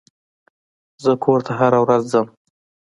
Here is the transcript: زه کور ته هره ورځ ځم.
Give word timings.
زه 1.03 1.11
کور 1.23 1.39
ته 1.47 1.51
هره 1.59 1.79
ورځ 1.85 2.03
ځم. 2.13 2.27